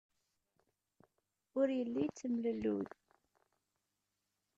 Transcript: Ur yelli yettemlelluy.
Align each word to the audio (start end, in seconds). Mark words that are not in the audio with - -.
Ur 1.59 1.67
yelli 1.77 2.01
yettemlelluy. 2.03 2.85